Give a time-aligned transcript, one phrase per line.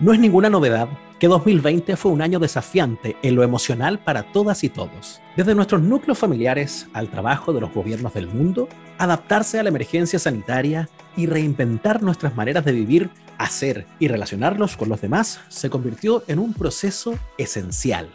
[0.00, 4.62] No es ninguna novedad que 2020 fue un año desafiante en lo emocional para todas
[4.62, 5.20] y todos.
[5.36, 8.68] Desde nuestros núcleos familiares al trabajo de los gobiernos del mundo,
[8.98, 14.88] adaptarse a la emergencia sanitaria y reinventar nuestras maneras de vivir, hacer y relacionarnos con
[14.88, 18.08] los demás se convirtió en un proceso esencial,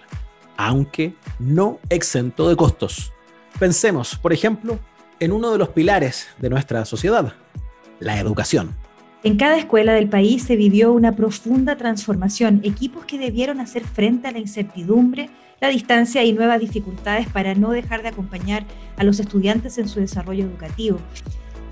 [0.56, 3.12] aunque no exento de costos.
[3.60, 4.80] Pensemos, por ejemplo,
[5.20, 7.34] en uno de los pilares de nuestra sociedad,
[8.00, 8.83] la educación.
[9.24, 14.28] En cada escuela del país se vivió una profunda transformación, equipos que debieron hacer frente
[14.28, 15.30] a la incertidumbre,
[15.62, 18.66] la distancia y nuevas dificultades para no dejar de acompañar
[18.98, 21.00] a los estudiantes en su desarrollo educativo.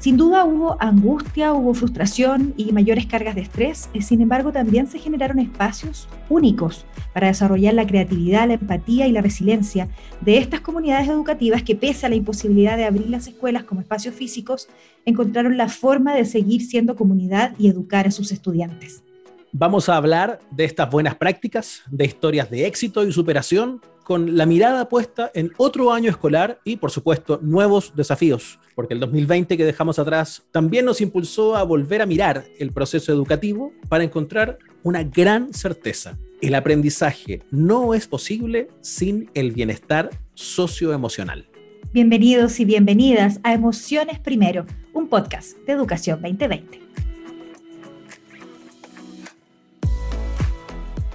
[0.02, 4.88] Sin duda hubo angustia, hubo frustración y mayores cargas de estrés, eh, sin embargo también
[4.88, 9.90] se generaron espacios únicos para desarrollar la creatividad, la empatía y la resiliencia
[10.22, 14.16] de estas comunidades educativas que pese a la imposibilidad de abrir las escuelas como espacios
[14.16, 14.70] físicos,
[15.06, 19.04] encontraron la forma de seguir siendo comunidad y educar a sus estudiantes.
[19.52, 24.46] Vamos a hablar de estas buenas prácticas, de historias de éxito y superación, con la
[24.46, 29.66] mirada puesta en otro año escolar y, por supuesto, nuevos desafíos, porque el 2020 que
[29.66, 35.04] dejamos atrás también nos impulsó a volver a mirar el proceso educativo para encontrar una
[35.04, 36.18] gran certeza.
[36.42, 41.48] El aprendizaje no es posible sin el bienestar socioemocional.
[41.94, 46.91] Bienvenidos y bienvenidas a Emociones Primero, un podcast de Educación 2020.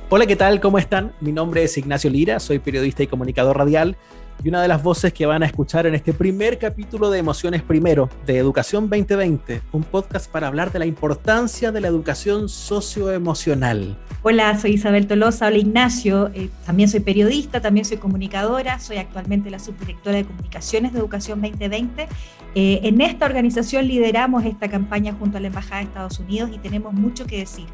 [0.08, 0.60] Hola, ¿qué tal?
[0.60, 1.14] ¿Cómo están?
[1.20, 3.96] Mi nombre es Ignacio Lira, soy periodista y comunicador radial
[4.44, 7.62] y una de las voces que van a escuchar en este primer capítulo de Emociones
[7.62, 13.98] Primero de Educación 2020, un podcast para hablar de la importancia de la educación socioemocional.
[14.22, 19.50] Hola, soy Isabel Tolosa, hola Ignacio, eh, también soy periodista, también soy comunicadora, soy actualmente
[19.50, 22.06] la subdirectora de comunicaciones de Educación 2020.
[22.54, 26.58] Eh, en esta organización lideramos esta campaña junto a la Embajada de Estados Unidos y
[26.58, 27.66] tenemos mucho que decir.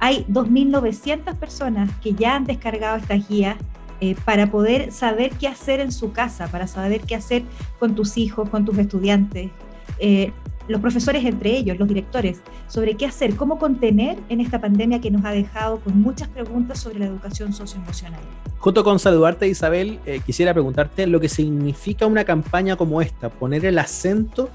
[0.00, 3.56] Hay 2.900 personas que ya han descargado estas guías
[4.00, 7.42] eh, para poder saber qué hacer en su casa, para saber qué hacer
[7.78, 9.50] con tus hijos, con tus estudiantes,
[9.98, 10.32] eh,
[10.66, 15.10] los profesores entre ellos, los directores, sobre qué hacer, cómo contener en esta pandemia que
[15.10, 18.20] nos ha dejado con muchas preguntas sobre la educación socioemocional.
[18.58, 23.66] Junto con saludarte, Isabel, eh, quisiera preguntarte lo que significa una campaña como esta, poner
[23.66, 24.48] el acento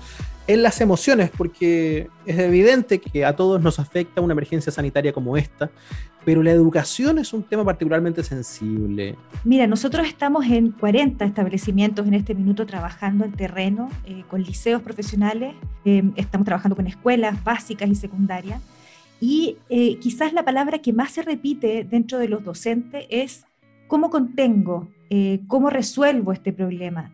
[0.49, 5.37] en las emociones, porque es evidente que a todos nos afecta una emergencia sanitaria como
[5.37, 5.69] esta,
[6.25, 9.15] pero la educación es un tema particularmente sensible.
[9.43, 14.81] Mira, nosotros estamos en 40 establecimientos en este minuto trabajando en terreno eh, con liceos
[14.81, 15.53] profesionales,
[15.85, 18.59] eh, estamos trabajando con escuelas básicas y secundarias,
[19.21, 23.45] y eh, quizás la palabra que más se repite dentro de los docentes es
[23.87, 24.87] cómo contengo,
[25.47, 27.11] cómo resuelvo este problema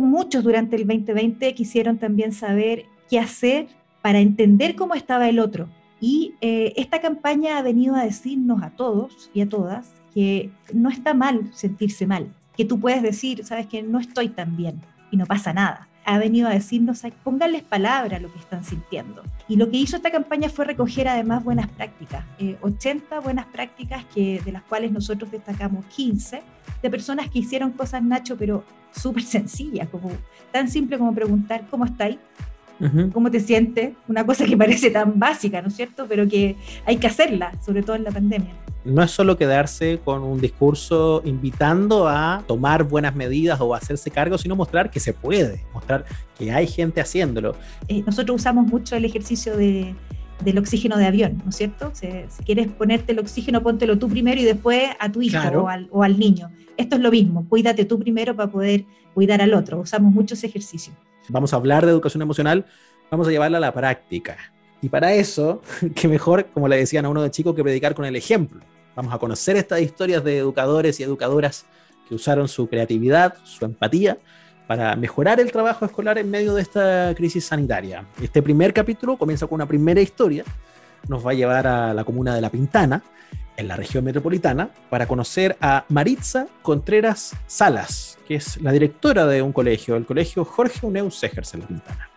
[0.00, 3.66] muchos durante el 2020 quisieron también saber qué hacer
[4.00, 5.68] para entender cómo estaba el otro.
[6.00, 10.90] Y eh, esta campaña ha venido a decirnos a todos y a todas que no
[10.90, 14.80] está mal sentirse mal, que tú puedes decir, sabes que no estoy tan bien
[15.10, 19.22] y no pasa nada ha venido a decirnos, pónganles palabra a lo que están sintiendo.
[19.48, 22.24] Y lo que hizo esta campaña fue recoger además buenas prácticas,
[22.60, 26.42] 80 eh, buenas prácticas que, de las cuales nosotros destacamos 15,
[26.82, 30.10] de personas que hicieron cosas, Nacho, pero súper sencillas, como
[30.50, 32.18] tan simple como preguntar, ¿cómo estáis?
[33.12, 33.92] ¿Cómo te sientes?
[34.08, 36.06] Una cosa que parece tan básica, ¿no es cierto?
[36.08, 38.52] Pero que hay que hacerla, sobre todo en la pandemia
[38.84, 44.10] no es solo quedarse con un discurso invitando a tomar buenas medidas o a hacerse
[44.10, 46.04] cargo, sino mostrar que se puede, mostrar
[46.36, 47.54] que hay gente haciéndolo.
[47.88, 49.94] Eh, nosotros usamos mucho el ejercicio de,
[50.44, 51.90] del oxígeno de avión, ¿no es cierto?
[51.94, 52.08] Si,
[52.44, 56.02] quieres ponerte el oxígeno, póntelo tú primero y después a tu hijo o, al, o
[56.02, 56.50] al niño.
[56.76, 58.84] Esto es lo mismo, cuídate tú primero para poder
[59.14, 59.80] cuidar al otro.
[59.80, 60.92] Usamos mucho ese ejercicio.
[61.28, 62.66] Vamos a hablar de educación emocional,
[63.10, 64.36] vamos a llevarla a la práctica.
[64.80, 65.62] Y para eso,
[65.94, 68.60] qué mejor, como le decían a uno de chico, que predicar con el ejemplo.
[68.96, 71.66] Vamos a conocer estas historias de educadores y educadoras
[72.08, 74.18] que usaron su creatividad, su empatía,
[74.66, 78.04] para mejorar el trabajo escolar en medio de esta crisis sanitaria.
[78.22, 80.44] Este primer capítulo comienza con una primera historia.
[81.08, 83.02] Nos va a llevar a la comuna de La Pintana,
[83.56, 89.42] en la región metropolitana, para conocer a Maritza Contreras Salas, que es la directora de
[89.42, 92.11] un colegio, el colegio Jorge Uneu Segers en La Pintana.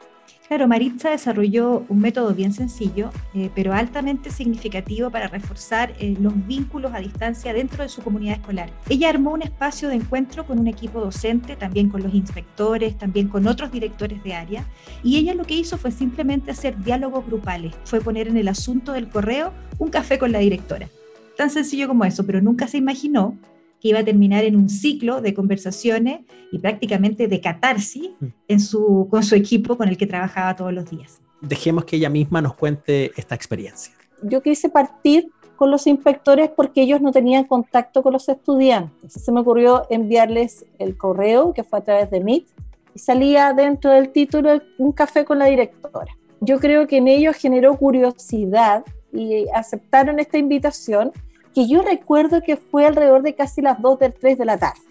[0.47, 6.33] Claro, Maritza desarrolló un método bien sencillo, eh, pero altamente significativo para reforzar eh, los
[6.45, 8.69] vínculos a distancia dentro de su comunidad escolar.
[8.87, 13.27] Ella armó un espacio de encuentro con un equipo docente, también con los inspectores, también
[13.27, 14.65] con otros directores de área,
[15.03, 18.91] y ella lo que hizo fue simplemente hacer diálogos grupales, fue poner en el asunto
[18.91, 20.89] del correo un café con la directora.
[21.37, 23.35] Tan sencillo como eso, pero nunca se imaginó
[23.85, 26.21] que iba a terminar en un ciclo de conversaciones
[26.51, 28.25] y prácticamente de catarsis mm.
[28.47, 31.21] en su, con su equipo con el que trabajaba todos los días.
[31.39, 33.93] Dejemos que ella misma nos cuente esta experiencia.
[34.23, 39.13] yo quise partir con los inspectores porque ellos no tenían contacto con los estudiantes.
[39.13, 42.47] Se me ocurrió enviarles el correo, que fue a través de Meet,
[42.95, 46.11] y salía dentro del título un café con la directora.
[46.41, 48.83] Yo creo que en ellos generó curiosidad
[49.13, 51.11] y aceptaron esta invitación,
[51.55, 54.81] que yo recuerdo que fue alrededor de casi las 2 del 3 de la tarde.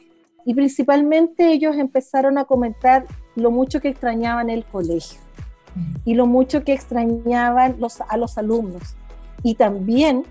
[0.46, 3.06] Y principalmente ellos empezaron a comentar
[3.36, 5.20] lo mucho que extrañaban el colegio
[6.04, 7.76] y lo mucho que extrañaban
[8.08, 8.96] a los alumnos
[9.42, 10.24] y también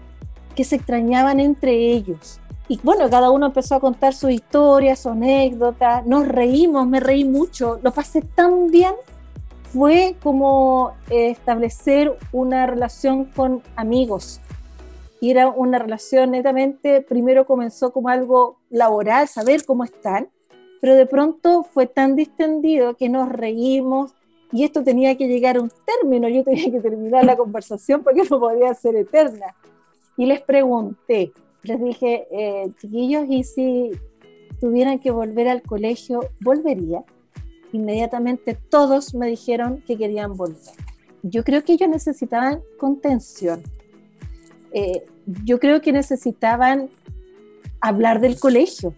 [0.56, 2.40] que se extrañaban entre ellos.
[2.68, 7.26] Y bueno, cada uno empezó a contar su historia, su anécdota, nos reímos, me reí
[7.26, 8.94] mucho, lo pasé tan bien.
[9.72, 14.40] Fue como eh, establecer una relación con amigos.
[15.30, 20.28] Era una relación netamente, primero comenzó como algo laboral, saber cómo están,
[20.82, 24.14] pero de pronto fue tan distendido que nos reímos
[24.52, 28.24] y esto tenía que llegar a un término, yo tenía que terminar la conversación porque
[28.30, 29.56] no podía ser eterna.
[30.18, 31.32] Y les pregunté,
[31.64, 33.92] les dije, eh, chiquillos, ¿y si
[34.60, 37.04] tuvieran que volver al colegio, volvería?
[37.72, 40.76] Inmediatamente todos me dijeron que querían volver.
[41.24, 43.64] Yo creo que ellos necesitaban contención.
[44.74, 45.06] Eh,
[45.46, 46.90] yo creo que necesitaban
[47.80, 48.94] hablar del colegio,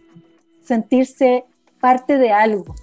[0.64, 1.46] sentirse
[1.80, 2.76] parte de algo.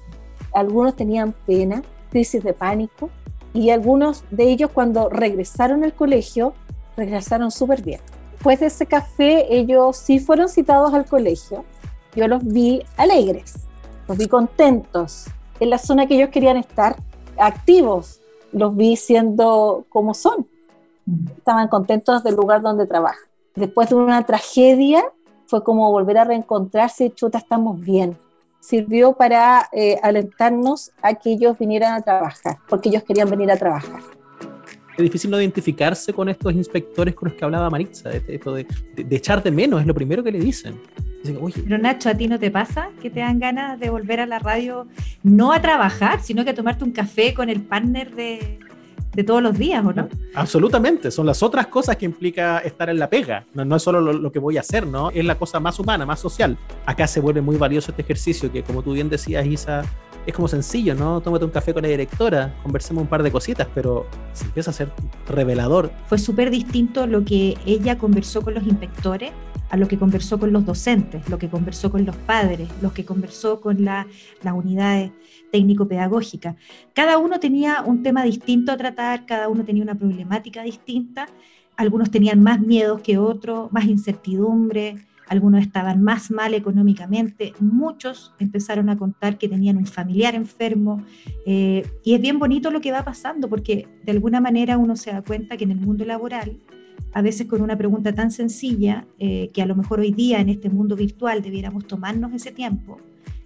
[0.53, 3.11] Algunos tenían pena, crisis de pánico,
[3.55, 6.55] y algunos de ellos cuando regresaron al colegio,
[6.97, 8.01] regresaron súper bien.
[8.33, 11.65] Después de ese café, ellos sí fueron citados al colegio.
[12.15, 13.55] Yo los vi alegres,
[14.09, 15.27] los vi contentos,
[15.61, 16.97] en la zona que ellos querían estar,
[17.39, 18.21] activos,
[18.53, 20.47] los vi siendo como son.
[21.37, 23.29] Estaban contentos del lugar donde trabajan.
[23.55, 25.03] Después de una tragedia,
[25.47, 28.17] fue como volver a reencontrarse, chuta, estamos bien
[28.63, 33.57] sirvió para eh, alentarnos a que ellos vinieran a trabajar, porque ellos querían venir a
[33.57, 34.01] trabajar.
[34.97, 38.67] Es difícil no identificarse con estos inspectores con los que hablaba Maritza, de, esto de,
[39.11, 40.81] echar de menos, es lo primero que le dicen.
[41.25, 44.39] Pero Nacho, ¿a ti no te pasa que te dan ganas de volver a la
[44.39, 44.87] radio
[45.23, 48.59] no a trabajar, sino que a tomarte un café con el partner de,
[49.15, 50.09] de todos los días, ¿o no?
[50.35, 54.33] Absolutamente, son las otras cosas que implica estar en la pega, no, es solo lo,
[54.33, 55.11] que voy a hacer, ¿no?
[55.11, 56.57] Es la cosa más humana, más social.
[56.87, 59.83] Acá se vuelve muy valioso este ejercicio que, como tú bien decías, Isa,
[60.27, 61.21] es como sencillo, ¿no?
[61.21, 64.75] Tómate un café con la directora, conversemos un par de cositas, pero se empieza a
[64.75, 64.91] ser
[65.29, 65.91] revelador.
[66.07, 69.33] Fue súper distinto lo que ella conversó con los inspectores
[69.71, 73.07] a lo que conversó con los docentes, lo que conversó con los padres, lo que
[73.07, 74.07] conversó con las
[74.45, 75.11] unidades
[75.53, 76.57] técnico-pedagógicas.
[76.95, 81.29] Cada uno tenía un tema distinto a tratar, cada uno tenía una problemática distinta,
[81.77, 84.97] algunos tenían más miedos que otros, más incertidumbre,
[85.29, 91.05] algunos estaban más mal económicamente, muchos empezaron a contar que tenían un familiar enfermo,
[91.47, 95.13] eh, y es bien bonito lo que va pasando, porque de alguna manera uno se
[95.13, 96.57] da cuenta que en el mundo laboral,
[97.15, 100.49] a veces con una pregunta tan sencilla, eh, que a lo mejor hoy día en
[100.49, 102.99] este mundo virtual debiéramos tomarnos ese tiempo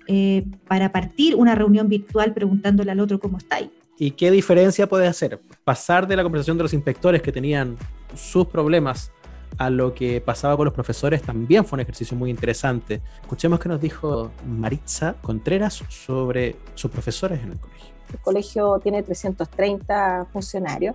[0.07, 3.59] eh, para partir una reunión virtual preguntándole al otro cómo está.
[3.99, 5.41] ¿Y qué diferencia puede hacer?
[5.65, 7.77] Pasar de la conversación de los inspectores que tenían
[8.15, 9.11] sus problemas
[9.59, 13.01] a lo que pasaba con los profesores también fue un ejercicio muy interesante.
[13.23, 17.95] Escuchemos qué nos dijo Maritza Contreras sobre sus profesores en el colegio.
[18.13, 20.95] El colegio tiene 330 funcionarios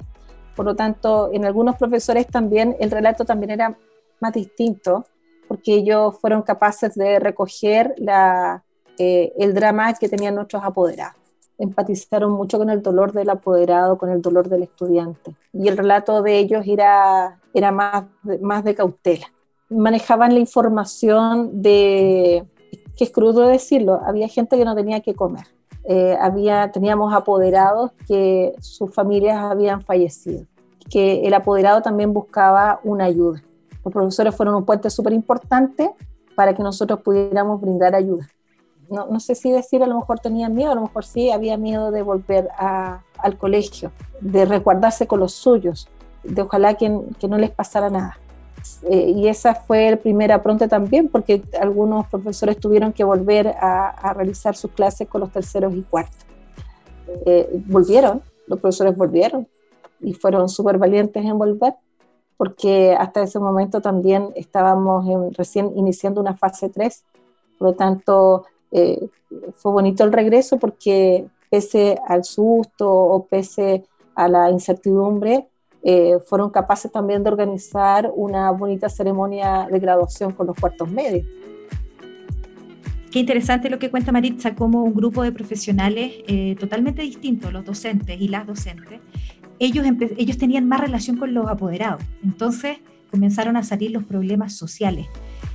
[0.56, 3.77] por lo tanto, en algunos profesores también el relato también era
[4.20, 5.06] más distinto,
[5.48, 8.63] porque ellos fueron capaces de recoger la,
[8.98, 11.15] eh, el drama que tenían nuestros apoderados.
[11.57, 15.36] Empatizaron mucho con el dolor del apoderado, con el dolor del estudiante.
[15.53, 17.39] Y el relato de ellos era,
[18.41, 19.27] más de cautela.
[19.69, 22.45] Manejaban la información de,
[22.98, 25.45] que es crudo decirlo, había gente que no tenía que comer
[25.83, 30.45] eh, había, teníamos apoderados que sus familias habían fallecido,
[30.89, 33.41] que el apoderado también buscaba una ayuda.
[33.83, 35.91] Los profesores fueron un puente súper importante
[36.36, 38.27] para que nosotros pudiéramos brindar ayuda.
[38.91, 41.57] No, no, sé si decir, a lo mejor tenían miedo, a lo mejor sí, había
[41.57, 45.88] miedo de volver a, al colegio, de resguardarse con los suyos,
[46.24, 48.17] de ojalá que, que no les pasara nada.
[48.83, 54.13] Eh, y esa fue el primer apronte también, porque algunos profesores tuvieron que volver a,
[54.13, 56.25] realizar sus clases con los terceros y cuartos.
[57.25, 59.48] Eh, volvieron, los profesores volvieron
[60.00, 61.75] y fueron súper valientes en volver,
[62.38, 65.05] porque hasta ese momento también estábamos
[65.38, 67.03] recién iniciando una fase 3,
[67.57, 69.08] por lo tanto eh,
[69.56, 73.84] fue bonito el regreso porque pese al susto o pese
[74.16, 75.48] a la incertidumbre,
[75.84, 81.25] eh, fueron capaces también de organizar una bonita ceremonia de graduación con los cuartos medios.
[83.12, 87.66] Qué interesante lo que cuenta Maritza, como un grupo de profesionales eh, totalmente distintos, los
[87.66, 89.01] docentes y las docentes,
[89.60, 89.86] ellos,
[90.18, 92.01] ellos tenían más relación con los apoderados.
[92.24, 92.78] Entonces
[93.12, 95.08] comenzaron a salir los problemas sociales.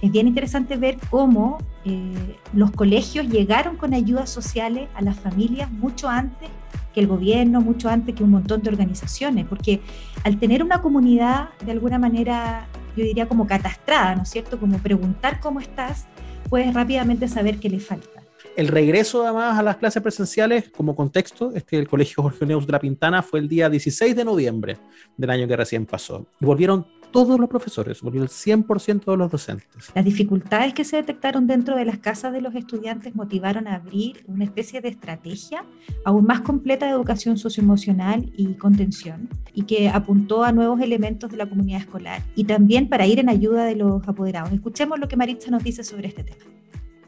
[0.03, 5.71] Es bien interesante ver cómo eh, los colegios llegaron con ayudas sociales a las familias
[5.71, 6.49] mucho antes
[6.95, 9.81] que el gobierno, mucho antes que un montón de organizaciones, porque
[10.25, 14.59] al tener una comunidad de alguna manera, yo diría como catastrada, ¿no es cierto?
[14.59, 16.07] Como preguntar cómo estás,
[16.49, 18.17] puedes rápidamente saber qué le falta
[18.57, 22.73] el regreso además a las clases presenciales, como contexto, este, el Colegio Jorge Neus de
[22.73, 24.79] la Pintana fue el día 16 de noviembre
[25.17, 26.27] del año que recién pasó.
[26.41, 29.91] Y volvieron todos los profesores, volvió el 100% de los docentes.
[29.95, 34.25] Las dificultades que se detectaron dentro de las casas de los estudiantes motivaron a abrir
[34.27, 35.65] una especie de estrategia
[36.05, 41.39] aún más completa de educación socioemocional y contención, y que apuntó a nuevos elementos de
[41.39, 44.53] la comunidad escolar y también para ir en ayuda de los apoderados.
[44.53, 46.45] Escuchemos lo que Maritza nos dice sobre este tema.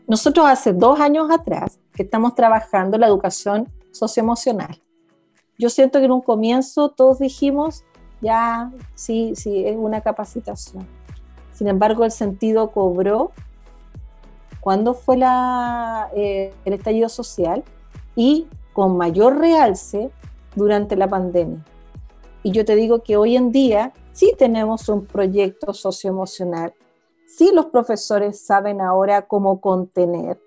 [0.07, 4.81] Nosotros hace dos años atrás que estamos trabajando la educación socioemocional.
[5.59, 7.85] Yo siento que en un comienzo todos dijimos,
[8.21, 10.87] ya, sí, sí, es una capacitación.
[11.53, 13.33] Sin embargo, el sentido cobró
[14.61, 17.65] cuando fue la, eh, el estallido social
[18.15, 20.11] y con mayor realce
[20.55, 21.65] durante la pandemia.
[22.43, 26.73] Y yo te digo que hoy en día sí tenemos un proyecto socioemocional
[27.29, 30.41] sí los profesores saben ahora cómo contener,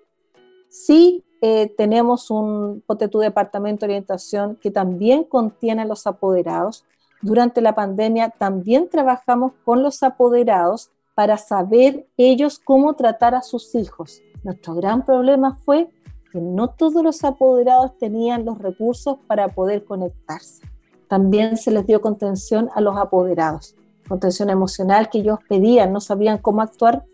[0.68, 6.84] sí eh, tenemos un tu departamento de orientación que también contiene a los apoderados.
[7.22, 13.74] Durante la pandemia también trabajamos con los apoderados para saber ellos cómo tratar a sus
[13.74, 14.20] hijos.
[14.42, 15.88] Nuestro gran problema fue
[16.32, 20.62] que no todos los apoderados tenían los recursos para poder conectarse.
[21.08, 23.76] También se les dio contención a los apoderados
[24.12, 27.04] contención emocional que ellos pedían, no sabían cómo actuar,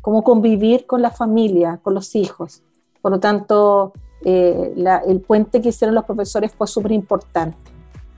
[0.00, 2.62] cómo convivir con la familia, con los hijos.
[3.00, 3.92] Por lo tanto,
[4.24, 4.74] eh,
[5.06, 7.56] el puente que hicieron los profesores fue súper importante.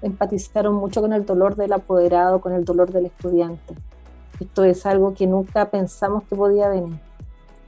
[0.03, 3.75] Empatizaron mucho con el dolor del apoderado, con el dolor del estudiante.
[4.41, 6.99] Esto es algo que nunca pensamos que podía venir.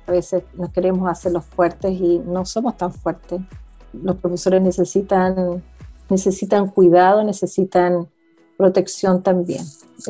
[0.07, 3.41] A veces nos queremos hacer los fuertes y no somos tan fuertes.
[3.93, 5.63] Los profesores necesitan,
[6.09, 8.09] necesitan cuidado, necesitan
[8.57, 9.65] protección también.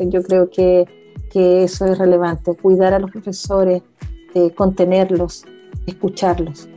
[0.07, 0.85] Yo creo que,
[1.29, 3.83] que eso es relevante, cuidar a los profesores,
[4.33, 5.45] eh, contenerlos,
[5.85, 6.69] escucharlos.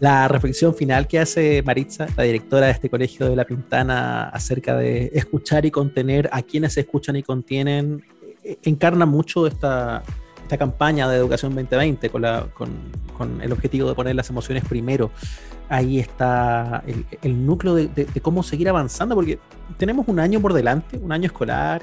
[0.00, 4.76] La reflexión final que hace Maritza, la directora de este colegio de La Pintana, acerca
[4.76, 8.04] de escuchar y contener a quienes escuchan y contienen,
[8.42, 10.02] eh, encarna mucho esta,
[10.44, 15.10] esta campaña de Educación 2020 con, el objetivo de poner las emociones primero.
[15.68, 16.84] Ahí está
[17.22, 19.38] el, núcleo de, cómo seguir avanzando, porque
[19.78, 21.82] tenemos un año por delante, un año escolar,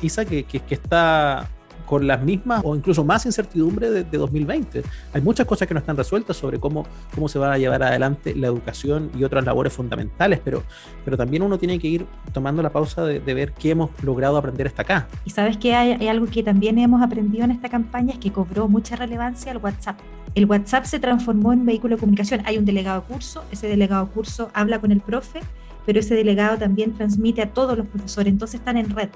[0.00, 1.48] Isa que, está
[1.86, 4.82] con las mismas o incluso más incertidumbre de, 2020.
[5.12, 8.34] Hay muchas cosas que no están resueltas sobre cómo, cómo se va a llevar adelante
[8.34, 10.62] la educación y otras labores fundamentales, pero,
[11.04, 14.66] pero también uno tiene que ir tomando la pausa de, ver qué hemos logrado aprender
[14.66, 15.08] hasta acá.
[15.24, 18.68] Y sabes que hay algo que también hemos aprendido en esta campaña, es que cobró
[18.68, 19.98] mucha relevancia el WhatsApp
[20.36, 22.42] el WhatsApp se transformó en vehículo de comunicación.
[22.44, 25.40] Hay un delegado curso, ese delegado curso habla con el profe,
[25.86, 29.08] pero ese delegado también transmite a todos los profesores, entonces están en red,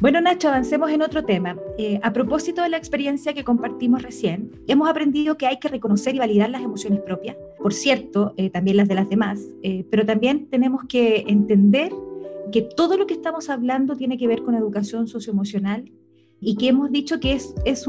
[0.00, 1.56] Bueno, Nacho, avancemos en otro tema.
[1.76, 6.14] Eh, a propósito de la experiencia que compartimos recién, hemos aprendido que hay que reconocer
[6.14, 10.06] y validar las emociones propias, por cierto, eh, también las de las demás, eh, pero
[10.06, 11.92] también tenemos que entender
[12.52, 15.90] que todo lo que estamos hablando tiene que ver con educación socioemocional
[16.40, 17.86] y que hemos dicho que es, es,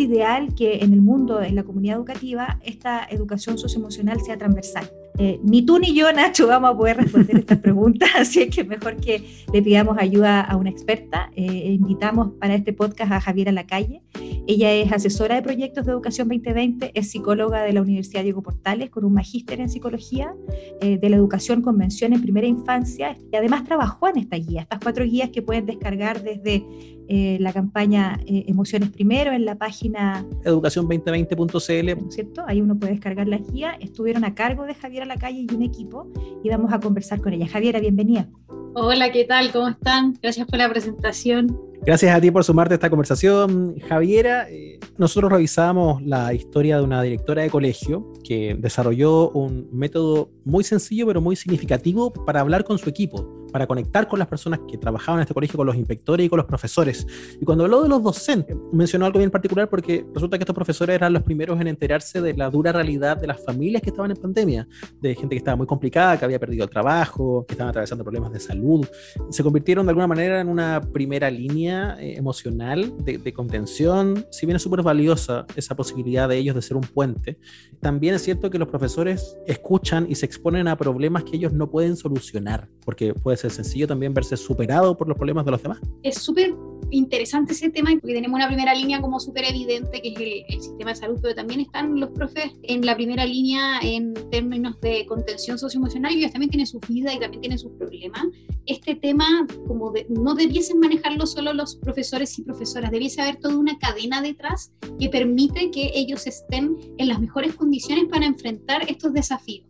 [0.00, 4.88] ideal que en el mundo, en la comunidad educativa, esta educación socioemocional sea transversal.
[5.18, 8.62] Eh, ni tú ni yo, Nacho, vamos a poder responder estas preguntas, así es que
[8.62, 11.30] mejor que le pidamos ayuda a una experta.
[11.34, 14.02] Eh, invitamos para este podcast a Javiera Lacalle.
[14.46, 18.90] Ella es asesora de proyectos de Educación 2020, es psicóloga de la Universidad Diego Portales
[18.90, 20.32] con un magíster en psicología
[20.80, 24.78] eh, de la educación convención en primera infancia y además trabajó en esta guía, estas
[24.80, 26.64] cuatro guías que pueden descargar desde
[27.08, 32.10] la campaña Emociones Primero en la página educación2020.cl.
[32.10, 32.44] ¿Cierto?
[32.46, 33.76] Ahí uno puede descargar la guía.
[33.80, 36.06] Estuvieron a cargo de Javiera la calle y un equipo
[36.44, 37.48] y vamos a conversar con ella.
[37.48, 38.28] Javiera, bienvenida.
[38.74, 39.50] Hola, ¿qué tal?
[39.50, 40.16] ¿Cómo están?
[40.22, 41.58] Gracias por la presentación.
[41.82, 44.48] Gracias a ti por sumarte a esta conversación, Javiera.
[44.50, 50.64] Eh, nosotros revisamos la historia de una directora de colegio que desarrolló un método muy
[50.64, 54.78] sencillo pero muy significativo para hablar con su equipo para conectar con las personas que
[54.78, 57.06] trabajaban en este colegio, con los inspectores y con los profesores.
[57.40, 60.94] Y cuando habló de los docentes, mencionó algo bien particular porque resulta que estos profesores
[60.94, 64.16] eran los primeros en enterarse de la dura realidad de las familias que estaban en
[64.16, 64.68] pandemia,
[65.00, 68.32] de gente que estaba muy complicada, que había perdido el trabajo, que estaban atravesando problemas
[68.32, 68.86] de salud.
[69.30, 74.26] Se convirtieron de alguna manera en una primera línea eh, emocional de, de, contención.
[74.30, 77.38] Si bien es súper valiosa esa posibilidad de ellos de ser un puente,
[77.80, 81.70] también es cierto que los profesores escuchan y se exponen a problemas que ellos no
[81.70, 85.78] pueden solucionar, porque puede ser sencillo también verse superado por los problemas de los demás.
[86.02, 86.54] Es súper
[86.90, 90.90] interesante ese tema porque tenemos una primera línea como súper evidente que es el, sistema
[90.90, 95.58] de salud, pero también están los profes en la primera línea en términos de contención
[95.58, 98.26] socioemocional y ellos también tienen su vida y también tienen sus problemas.
[98.66, 103.78] Este tema como no debiesen manejarlo solo los profesores y profesoras, debiese haber toda una
[103.78, 109.67] cadena detrás que permite que ellos estén en las mejores condiciones para enfrentar estos desafíos.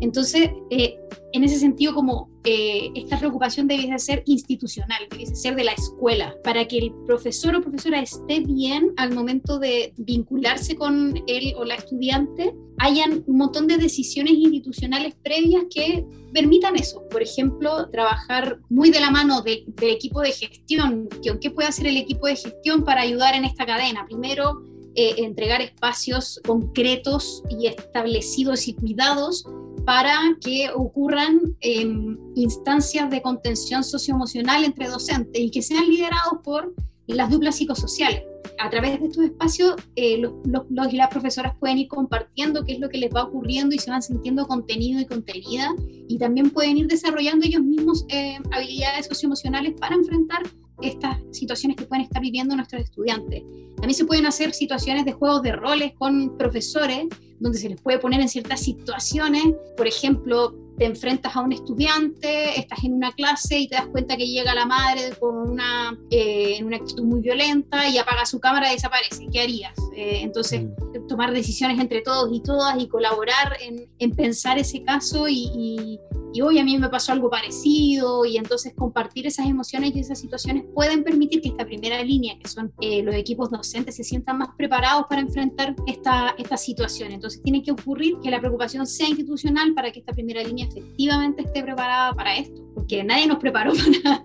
[0.00, 0.98] Entonces, eh,
[1.32, 6.34] en ese sentido, como eh, esta preocupación debe ser institucional, debe ser de la escuela,
[6.42, 11.64] para que el profesor o profesora esté bien al momento de vincularse con él o
[11.64, 17.06] la estudiante, hayan un montón de decisiones institucionales previas que permitan eso.
[17.10, 21.08] Por ejemplo, trabajar muy de la mano del equipo de gestión,
[21.40, 24.06] ¿qué puede hacer el equipo de gestión para ayudar en esta cadena?
[24.06, 24.62] Primero,
[24.96, 29.44] eh, entregar espacios concretos y establecidos y cuidados
[29.84, 36.74] para que ocurran em, instancias de contención socioemocional entre docentes y que sean liderados por
[37.06, 38.22] las duplas psicosociales.
[38.58, 42.80] A través de estos espacios, eh, los, y las profesoras pueden ir compartiendo qué es
[42.80, 45.74] lo que les va ocurriendo y se van sintiendo contenido y contenida,
[46.08, 50.42] y también pueden ir desarrollando ellos mismos eh, habilidades socioemocionales para enfrentar
[50.82, 53.42] estas situaciones que pueden estar viviendo nuestros estudiantes.
[53.76, 57.06] También se pueden hacer situaciones de juegos de roles con profesores,
[57.40, 59.44] donde se les puede poner en ciertas situaciones,
[59.76, 64.16] por ejemplo, te enfrentas a un estudiante, estás en una clase y te das cuenta
[64.16, 68.40] que llega la madre con una, eh, en una actitud muy violenta y apaga su
[68.40, 69.26] cámara y desaparece.
[69.30, 69.74] ¿Qué harías?
[69.94, 71.06] Eh, entonces, mm.
[71.06, 76.00] tomar decisiones entre todos y todas y colaborar en, en pensar ese caso y,
[76.32, 80.18] y hoy a mí me pasó algo parecido y entonces compartir esas emociones y esas
[80.18, 84.38] situaciones pueden permitir que esta primera línea, que son eh, los equipos docentes, se sientan
[84.38, 87.10] más preparados para enfrentar esta, esta situación.
[87.10, 91.42] Entonces tiene que ocurrir que la preocupación sea institucional para que esta primera línea efectivamente
[91.42, 93.72] esté preparada para esto, porque nadie nos preparó
[94.04, 94.24] para,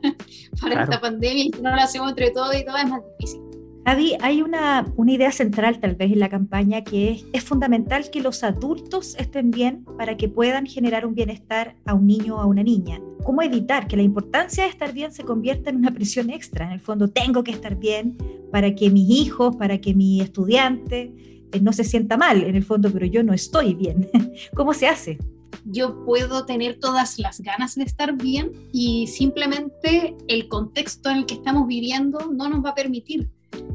[0.61, 3.41] para esta pandemia y si no lo hacemos entre todos y todas es más difícil.
[3.87, 8.09] Adi, hay una, una, idea central tal vez en la campaña que es, es fundamental
[8.09, 12.39] que los adultos estén bien para que puedan generar un bienestar a un niño o
[12.39, 12.99] a una niña.
[13.23, 16.65] ¿Cómo evitar que la importancia de estar bien se convierta en una presión extra?
[16.65, 18.17] En el fondo, tengo que estar bien
[18.51, 21.13] para que mis hijos, para que mi estudiante
[21.51, 24.09] eh, no se sienta mal, en el fondo, pero yo no estoy bien.
[24.55, 25.19] ¿Cómo se hace?
[25.65, 31.25] Yo puedo tener todas las ganas de estar bien y simplemente el contexto en el
[31.25, 33.27] que estamos viviendo no nos va a permitir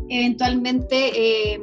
[0.09, 1.61] eventualmente eh,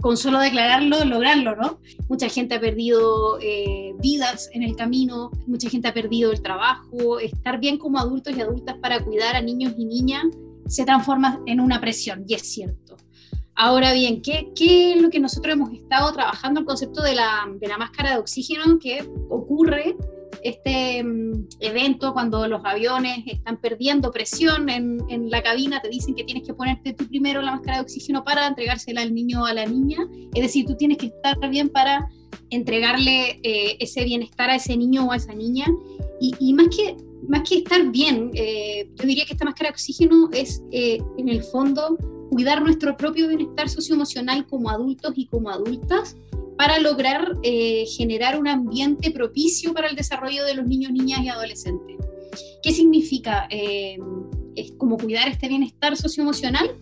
[0.00, 1.80] con solo declararlo, lograrlo, ¿no?
[2.08, 7.18] Mucha gente ha perdido eh, vidas en el camino, mucha gente ha perdido el trabajo,
[7.18, 10.24] estar bien como adultos y adultas para cuidar a niños y niñas
[10.68, 12.96] se transforma en una presión, y es cierto.
[13.60, 16.60] Ahora bien, ¿qué, ¿qué, es lo que nosotros hemos estado trabajando?
[16.60, 17.44] El concepto de la,
[17.76, 19.96] máscara de oxígeno que ocurre
[20.44, 26.14] este mm, evento cuando los aviones están perdiendo presión en, en, la cabina, te dicen
[26.14, 29.46] que tienes que ponerte tú primero la máscara de oxígeno para entregársela al niño o
[29.46, 29.98] a la niña.
[30.32, 32.08] Es decir, tú tienes que estar bien para
[32.50, 35.66] entregarle eh, ese bienestar a ese niño o a esa niña.
[36.20, 39.72] Y, y más, que, más que estar bien, eh, yo diría que esta máscara de
[39.72, 41.98] oxígeno es, eh, en el fondo,
[42.30, 46.16] cuidar nuestro propio bienestar socioemocional como adultos y como adultas
[46.56, 51.28] para lograr eh, generar un ambiente propicio para el desarrollo de los niños, niñas y
[51.28, 51.96] adolescentes.
[52.62, 53.46] ¿Qué significa?
[53.50, 53.96] Eh,
[54.56, 56.74] es como cuidar este bienestar socioemocional.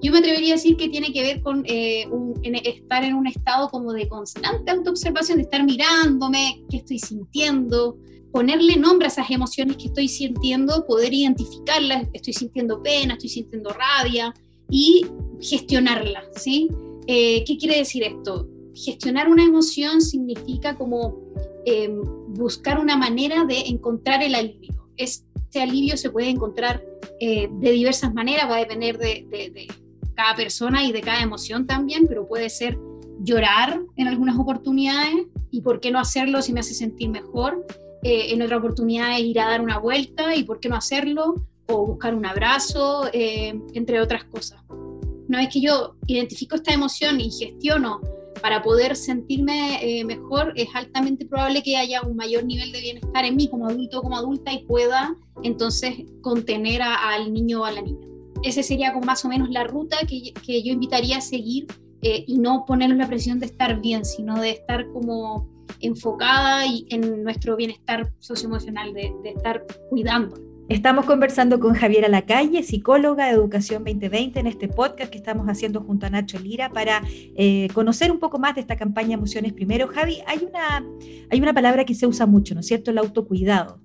[0.00, 2.08] Yo me atrevería a decir que tiene que ver con eh,
[2.64, 7.98] estar en un estado como de constante autoobservación, de estar mirándome, qué estoy sintiendo,
[8.32, 13.70] ponerle nombre a esas emociones que estoy sintiendo, poder identificarlas, estoy sintiendo pena, estoy sintiendo
[13.70, 14.32] rabia
[14.70, 15.06] y
[15.40, 16.68] gestionarlas, ¿sí?
[17.06, 18.46] ¿Qué quiere decir esto?
[18.78, 21.16] gestionar una emoción significa como
[21.64, 24.88] em, buscar una manera de encontrar el alivio.
[24.96, 25.24] Ese
[25.60, 26.84] alivio se puede encontrar
[27.20, 29.66] eh, de diversas maneras, va a depender de,
[30.14, 32.78] cada persona y de cada emoción también, pero puede ser
[33.20, 37.66] llorar en algunas oportunidades y por qué no hacerlo si me hace sentir mejor.
[38.02, 41.34] Eh, en otra oportunidad ir a dar una vuelta y por qué no hacerlo
[41.68, 44.60] o buscar un abrazo, eh, entre otras cosas.
[45.28, 48.00] Una vez que yo identifico esta emoción y gestiono
[48.40, 53.24] para poder sentirme eh, mejor, es altamente probable que haya un mayor nivel de bienestar
[53.24, 57.72] en mí como adulto o como adulta y pueda entonces contener al niño o a
[57.72, 58.06] la niña.
[58.42, 61.66] Esa sería como más o menos la ruta que, que yo invitaría a seguir
[62.02, 65.48] eh, y no ponernos la presión de estar bien, sino de estar como
[65.80, 70.47] enfocada y en nuestro bienestar socioemocional, de, de estar cuidando.
[70.68, 75.80] Estamos conversando con Javiera Lacalle, psicóloga de Educación 2020, en este podcast que estamos haciendo
[75.80, 79.88] junto a Nacho Lira para eh, conocer un poco más de esta campaña Emociones Primero.
[79.88, 80.84] Javi, hay una,
[81.30, 82.90] hay una palabra que se usa mucho, ¿no es cierto?
[82.90, 83.80] El autocuidado.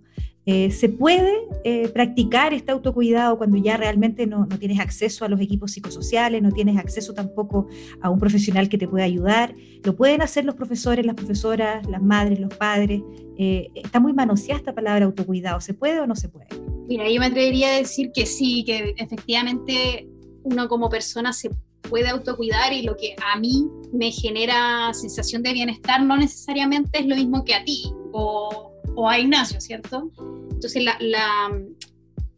[0.45, 1.31] Eh, ¿Se puede
[1.63, 6.41] eh, practicar este autocuidado cuando ya realmente no, no, tienes acceso a los equipos psicosociales,
[6.41, 7.67] no tienes acceso tampoco
[8.01, 9.55] a un profesional que te pueda ayudar?
[9.85, 13.01] ¿Lo pueden hacer los profesores, las profesoras, las madres, los padres?
[13.37, 15.61] Está muy manoseada esta palabra autocuidado.
[15.61, 16.72] ¿Se puede o no se puede?
[16.87, 20.07] Mira, yo me atrevería a decir que sí, que efectivamente
[20.43, 21.49] uno como persona se
[21.89, 27.05] puede autocuidar y lo que a mí me genera sensación de bienestar no necesariamente es
[27.05, 30.11] lo mismo que a ti o o a Ignacio, ¿cierto?
[30.51, 30.97] Entonces, la,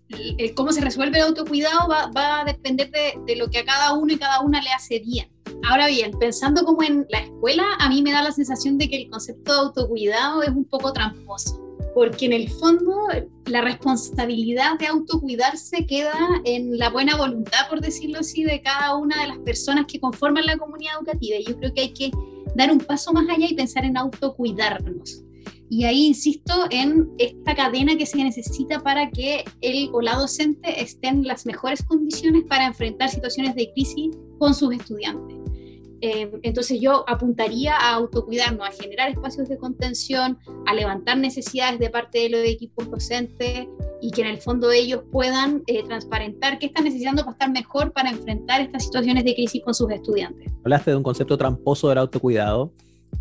[0.09, 3.65] el, cómo se resuelve el autocuidado va, va a depender de, de, lo que a
[3.65, 5.31] cada uno y cada una le hace bien.
[5.67, 8.97] Ahora bien, pensando como en la escuela, a mí me da la sensación de que
[8.97, 11.64] el concepto de autocuidado es un poco tramposo,
[11.95, 13.07] porque en el fondo
[13.45, 19.21] la responsabilidad de autocuidarse queda en la buena voluntad, por decirlo así, de cada una
[19.21, 21.37] de las personas que conforman la comunidad educativa.
[21.37, 22.11] Y yo creo que hay que
[22.53, 25.23] dar un paso más allá y pensar en autocuidarnos.
[25.69, 30.81] Y ahí insisto en esta cadena que se necesita para que el o la docente
[30.81, 35.34] esté en las mejores condiciones para enfrentar situaciones de crisis con sus estudiantes.
[36.07, 40.37] Eh, entonces yo apuntaría a autocuidarnos, a generar espacios de contención,
[40.67, 43.67] a levantar necesidades de parte de los equipos docentes
[44.01, 47.91] y que en el fondo ellos puedan eh, transparentar qué están necesitando para estar mejor
[47.91, 50.53] para enfrentar estas situaciones de crisis con sus estudiantes.
[50.63, 52.71] Hablaste de un concepto tramposo del autocuidado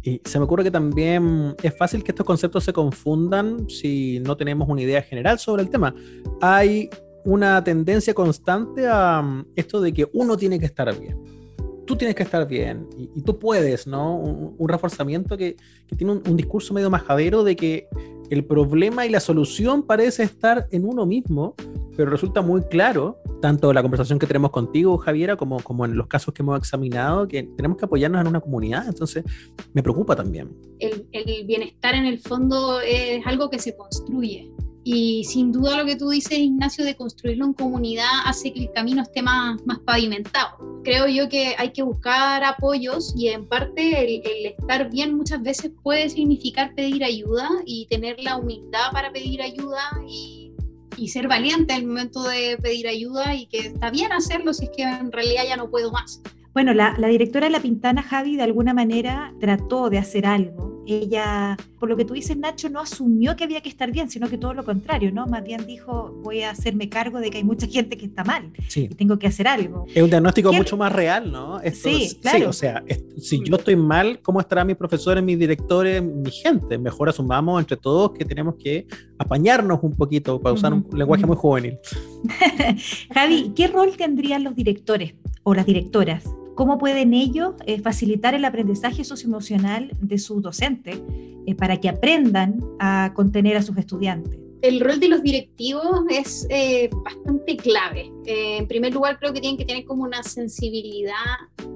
[0.03, 4.37] y se me ocurre que también es fácil que estos conceptos se confundan si no
[4.37, 5.94] tenemos una idea general sobre el tema.
[6.42, 6.90] Hay
[7.25, 11.43] una tendencia constante a mm, esto de que uno tiene que estar bien.
[11.87, 14.16] Tú tienes que estar bien y, tú puedes, ¿no?
[14.16, 17.88] Un, reforzamiento que, que tiene un, discurso medio majadero de que
[18.31, 21.55] el problema y la solución parece estar en uno mismo,
[21.97, 26.07] pero resulta muy claro, tanto la conversación que tenemos contigo, Javiera, como, como en los
[26.07, 28.87] casos que hemos examinado, que tenemos que apoyarnos en una comunidad.
[28.88, 29.25] Entonces,
[29.73, 30.51] me preocupa también.
[30.79, 34.54] El, el bienestar en el fondo es algo que se construye.
[34.87, 38.70] Y sin duda lo que tú dices, Ignacio, de construirlo en comunidad hace que el
[38.70, 40.83] camino esté más, más pavimentado.
[40.85, 45.42] Creo yo que hay que buscar apoyos y en parte el, el, estar bien muchas
[45.42, 50.53] veces puede significar pedir ayuda y tener la humildad para pedir ayuda y,
[50.99, 54.64] y ser valiente en el momento de pedir ayuda y que está bien hacerlo si
[54.64, 56.20] es que en realidad ya no puedo más.
[56.53, 60.73] Bueno, la, la, directora de La Pintana, Javi, de alguna manera trató de hacer algo.
[60.87, 64.29] Ella, por lo que tú dices, Nacho, no asumió que había que estar bien, sino
[64.29, 65.27] que todo lo contrario, ¿no?
[65.27, 68.51] Más bien dijo, voy a hacerme cargo de que hay mucha gente que está mal
[68.68, 68.88] sí.
[68.90, 69.87] y tengo que hacer algo.
[69.94, 71.61] Es un diagnóstico mucho más real, ¿no?
[71.61, 72.38] Esto, sí, claro.
[72.38, 76.31] Sí, o sea, es, si yo estoy mal, ¿cómo estarán mis profesores, mis directores, mi
[76.31, 76.79] gente?
[76.79, 78.87] Mejor asumamos entre todos que tenemos que
[79.18, 80.92] apañarnos un poquito, para usar uh -huh.
[80.92, 81.79] un lenguaje muy juvenil.
[83.14, 88.45] Javi, ¿qué rol tendrían los directores o las directoras ¿Cómo pueden ellos eh, facilitar el
[88.45, 91.01] aprendizaje socioemocional de sus docentes
[91.47, 94.38] eh, para que aprendan a contener a sus estudiantes?
[94.62, 98.11] El rol de los directivos es eh, bastante clave.
[98.25, 101.14] Eh, en primer lugar, creo que tienen que tener como una sensibilidad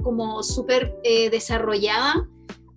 [0.03, 0.95] como súper
[1.31, 2.27] desarrollada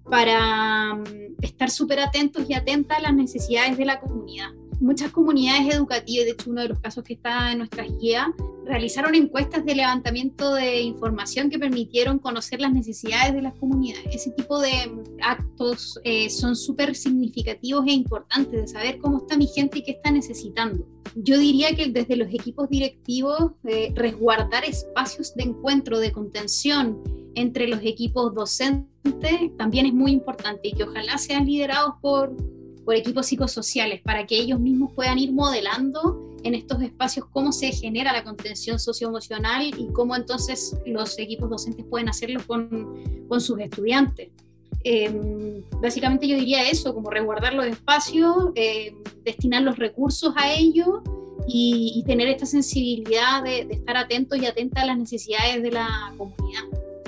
[0.09, 1.03] para um,
[1.41, 4.49] estar súper atentos y atentas a las necesidades de la comunidad
[4.81, 8.27] muchas comunidades educativas, de hecho uno de los casos que está en nuestras guías,
[8.65, 14.07] realizaron encuestas de levantamiento de información que permitieron conocer las necesidades de las comunidades.
[14.13, 14.71] Ese tipo de
[15.21, 19.91] actos eh, son súper significativos e importantes de saber cómo está mi gente y qué
[19.91, 20.85] está necesitando.
[21.15, 27.01] Yo diría que desde los equipos directivos, eh, resguardar espacios de encuentro, de contención
[27.35, 28.87] entre los equipos docentes
[29.57, 32.35] también es muy importante y que ojalá sean liderados por
[32.91, 37.71] por equipos psicosociales, para que ellos mismos puedan ir modelando en estos espacios cómo se
[37.71, 43.61] genera la contención socioemocional y cómo entonces los equipos docentes pueden hacerlo con, con sus
[43.61, 44.31] estudiantes.
[44.83, 51.01] Eh, básicamente yo diría eso, como resguardar los espacios, eh, destinar los recursos a ello
[51.47, 55.71] y, y tener esta sensibilidad de, de, estar atentos y atentas a las necesidades de
[55.71, 56.63] la comunidad.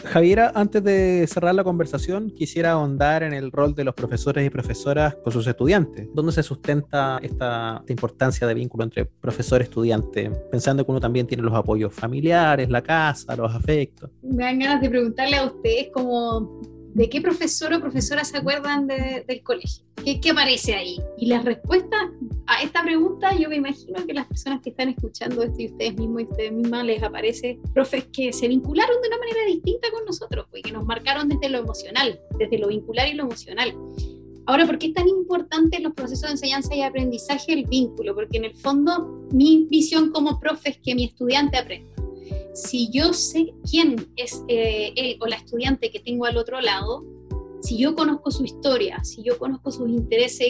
[0.05, 4.49] Javiera, antes de cerrar la conversación, quisiera ahondar en el rol de los profesores y
[4.49, 6.07] profesoras con sus estudiantes.
[6.13, 10.29] ¿Dónde se sustenta esta, importancia de vínculo entre profesor-estudiante?
[10.51, 14.09] Pensando que uno también tiene los apoyos familiares, la casa, los afectos.
[14.21, 16.61] Me dan ganas de preguntarle a ustedes como
[16.93, 19.85] ¿de qué profesor o profesora se acuerdan del colegio?
[20.03, 20.99] ¿Qué, ¿Qué, aparece ahí?
[21.17, 22.01] Y las respuestas
[22.47, 25.95] a esta pregunta, yo me imagino que las personas que están escuchando esto y ustedes
[25.95, 30.05] mismos y ustedes mismas les aparece profes que se vincularon de una manera distinta con
[30.05, 33.75] nosotros, pues, y que nos marcaron desde lo emocional, desde lo vincular y lo emocional.
[34.45, 38.13] Ahora, ¿por qué es tan importante en los procesos de enseñanza y aprendizaje el vínculo?
[38.13, 41.93] Porque en el fondo mi visión como profe es que mi estudiante aprenda
[42.53, 47.03] si yo sé quién es eh, él o la estudiante que tengo al otro lado,
[47.63, 50.47] si yo conozco su historia, si yo conozco sus intereses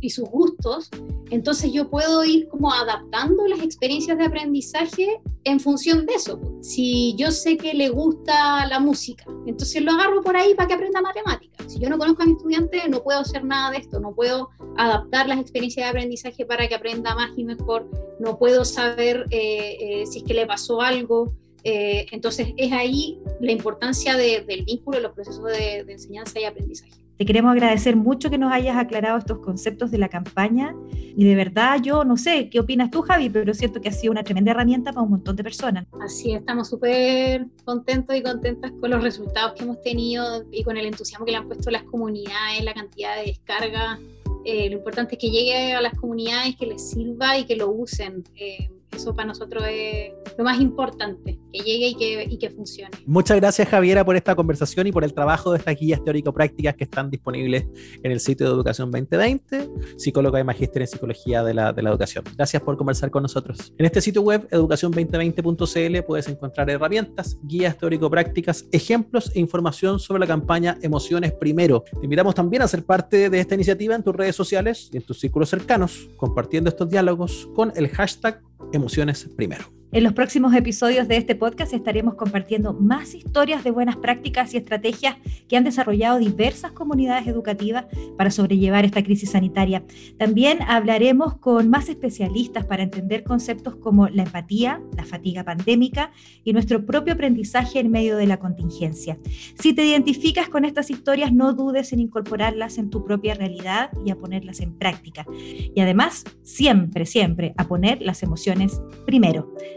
[0.00, 0.90] y, sus gustos,
[1.30, 6.40] entonces yo puedo ir como adaptando las experiencias de aprendizaje en función de eso.
[6.60, 10.74] Si yo sé que le gusta la música, entonces lo agarro por ahí para que
[10.74, 11.72] aprenda matemáticas.
[11.72, 14.48] Si yo no conozco a mi estudiante, no puedo hacer nada de esto, no puedo
[14.76, 19.76] adaptar las experiencias de aprendizaje para que aprenda más y mejor, no puedo saber eh,
[19.80, 21.32] eh, si es que le pasó algo.
[21.70, 26.92] Eh, entonces es ahí la importancia del vínculo en los procesos de, enseñanza y aprendizaje.
[27.18, 31.34] Te queremos agradecer mucho que nos hayas aclarado estos conceptos de la campaña y de
[31.34, 34.52] verdad yo no sé qué opinas tú Javi, pero siento que ha sido una tremenda
[34.52, 35.84] herramienta para un montón de personas.
[36.00, 40.86] Así estamos súper contentos y contentas con los resultados que hemos tenido y con el
[40.86, 43.98] entusiasmo que le han puesto las comunidades, la cantidad de descargas.
[44.46, 47.68] Eh, lo importante es que llegue a las comunidades, que les sirva y que lo
[47.70, 48.24] usen.
[48.36, 52.90] Eh, eso para nosotros es lo más importante, que llegue y que, funcione.
[53.06, 56.84] Muchas gracias Javiera por esta conversación y por el trabajo de estas guías teórico-prácticas que
[56.84, 57.66] están disponibles
[58.02, 61.90] en el sitio de Educación 2020, psicóloga y magíster en psicología de la, de la
[61.90, 62.24] educación.
[62.36, 63.72] Gracias por conversar con nosotros.
[63.78, 70.26] En este sitio web, educación2020.cl, puedes encontrar herramientas, guías teórico-prácticas, ejemplos e información sobre la
[70.26, 71.84] campaña Emociones Primero.
[71.98, 75.02] Te invitamos también a ser parte de esta iniciativa en tus redes sociales y en
[75.02, 79.77] tus círculos cercanos, compartiendo estos diálogos con el hashtag emociones primero.
[79.90, 84.58] En los próximos episodios de este podcast estaremos compartiendo más historias de buenas prácticas y
[84.58, 85.16] estrategias
[85.48, 87.86] que han desarrollado diversas comunidades educativas
[88.18, 89.82] para sobrellevar esta crisis sanitaria.
[90.18, 96.12] También hablaremos con más especialistas para entender conceptos como la empatía, la fatiga pandémica
[96.44, 99.18] y nuestro propio aprendizaje en medio de la contingencia.
[99.58, 104.10] Si te identificas con estas historias, no dudes en incorporarlas en tu propia realidad y
[104.10, 105.24] a ponerlas en práctica.
[105.32, 109.50] Y además, siempre, siempre a poner las emociones primero.